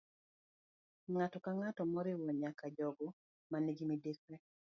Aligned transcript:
Ng'ato 1.11 1.37
ka 1.43 1.51
ng'ato, 1.57 1.81
moriwo 1.93 2.29
nyaka 2.41 2.65
jogo 2.77 3.07
ma 3.49 3.57
nigi 3.61 3.83
midekre 3.89 4.35